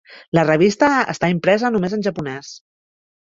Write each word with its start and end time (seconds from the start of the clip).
La 0.37 0.43
revista 0.45 0.87
està 1.13 1.29
impresa 1.35 1.71
només 1.75 1.95
en 1.99 2.05
japonès. 2.09 2.49